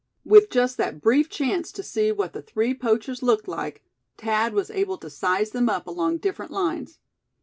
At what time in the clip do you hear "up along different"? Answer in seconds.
5.69-6.51